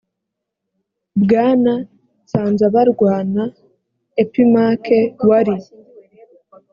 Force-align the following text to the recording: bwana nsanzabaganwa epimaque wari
bwana 1.23 1.73
nsanzabaganwa 2.23 3.43
epimaque 4.21 4.99
wari 5.27 5.55